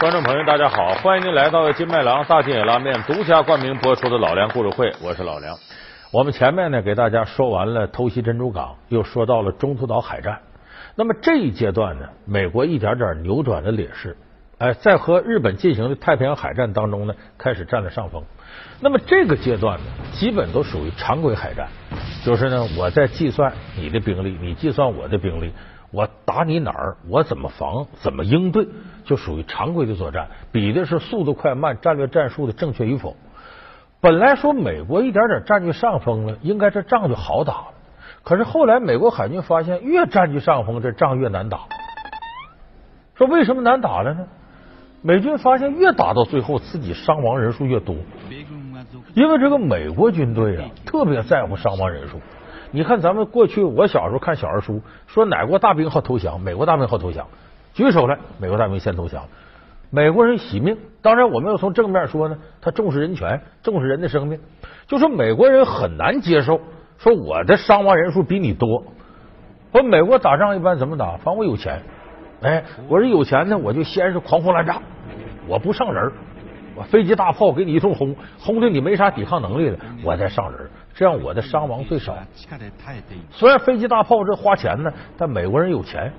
[0.00, 5.54] 观众朋友，大家好，欢迎您来到金麦郎大金野拉面独家冠名播出的《老梁故事会》，我是老梁。
[6.10, 10.38] 我们前面呢给大家说完了偷袭珍珠港，又说到了中途岛海战。
[10.94, 14.16] 那么这一阶段呢，美国一点点扭转了劣势，
[14.56, 18.22] 哎，在和日本进行的太平洋海战当中呢，开始占了上风。
[18.80, 21.68] 那么这个阶段呢，基本都属于常规海战，
[22.24, 25.52] 就是呢，我在计算你的兵力，你计算我的兵力。
[25.90, 26.96] 我打你哪儿？
[27.08, 27.86] 我怎么防？
[28.00, 28.66] 怎么应对？
[29.04, 33.16] 就属于常规的作战，比的是速度快慢、战略战术的正确与否。
[34.00, 37.66] 本来说美国一点点占据上风了，应该这仗就好打了。
[38.22, 41.60] 可是后来美国海军发现，越占据上风，这仗越难打。
[43.16, 44.26] 说为什么难打了呢？
[45.02, 47.96] 美军发现越打到最后，自己伤亡人数越多。
[49.14, 52.20] 因为这个美国军队啊，特别在乎伤亡人数。
[52.72, 57.26] 你看，咱们过去我小时候看小人书，说哪国大兵好投降，美国大兵好投降，
[57.74, 59.24] 举手来，美国大兵先投降。
[59.90, 64.38] 美国人惜命，当然我们要从正面说呢，他重视人权，重视人的生命。
[64.86, 66.60] 就说美国人很难接受，
[66.98, 68.84] 说我的伤亡人数比你多。
[69.72, 71.16] 我美国打仗一般怎么打？
[71.16, 71.82] 反正我有钱，
[72.40, 74.80] 哎，我是有钱呢，我就先是狂轰滥炸，
[75.48, 76.12] 我不上人，
[76.76, 80.69] 我飞机大炮给你一通轰，轰的你没啥抵抗能力了，我再上人。
[81.00, 82.14] 这样我的伤亡最少。
[83.30, 86.12] 虽然飞机大炮这花钱呢，但美国人有钱。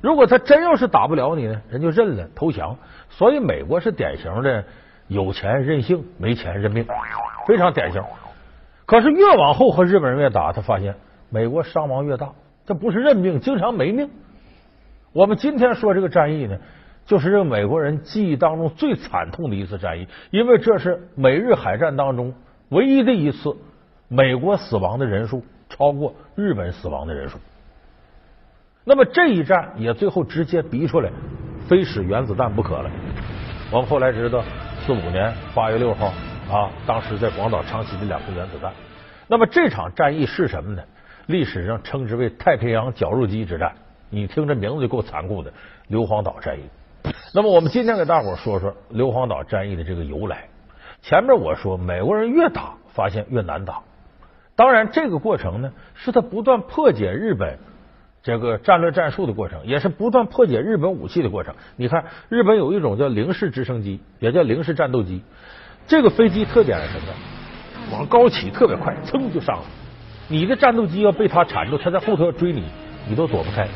[0.00, 2.76] 如果他真要是打不了你呢，人就认了投降。
[3.08, 4.64] 所以美国是典型的
[5.06, 6.84] 有钱任性，没钱认命，
[7.46, 8.02] 非常典型。
[8.84, 10.96] 可是越往后和日本人越打，他发现
[11.30, 12.32] 美国伤亡越大，
[12.66, 14.10] 这不是认命，经常没命。
[15.12, 16.58] 我们今天说这个战役呢，
[17.04, 22.34] 就是这个美国人记忆当中最惨痛的一次战役，因为这是美日海战当中
[22.70, 23.56] 唯一的一次。
[24.08, 27.38] 美国死亡的人数超过日本死亡的人数，
[28.84, 31.10] 那么这一战也最后直接逼出来，
[31.68, 32.90] 非使原子弹不可了。
[33.72, 34.44] 我们后来知道，
[34.84, 36.06] 四五年八月六号
[36.48, 38.72] 啊，当时在广岛长崎的两颗原子弹。
[39.26, 40.82] 那么这场战役是什么呢？
[41.26, 43.72] 历史上称之为太平洋绞肉机之战。
[44.08, 45.52] 你听这名字就够残酷的，
[45.88, 46.62] 硫磺岛战役。
[47.34, 50.44] 那么我们今天给大伙说说硫磺岛战役的这个由来。
[51.02, 53.82] 前面我说，美国人越打发现越难打。
[54.56, 57.58] 当然，这个过程呢，是他不断破解日本
[58.22, 61.54] 这个战略战术的过程，也是不断破解日本武器的过程。
[61.76, 65.22] 你看，日本有一种叫零式直升机，也叫零式战斗机。
[65.86, 67.12] 这个飞机特点是什么？
[67.92, 69.64] 往高起特别快，噌就上了。
[70.28, 72.64] 你的战斗机要被它缠住，它在后头要追你，
[73.08, 73.68] 你都躲不开。